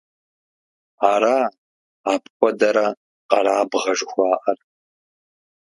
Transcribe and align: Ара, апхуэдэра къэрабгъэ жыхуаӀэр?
Ара, 1.11 1.35
апхуэдэра 2.13 2.87
къэрабгъэ 3.29 3.93
жыхуаӀэр? 3.97 4.57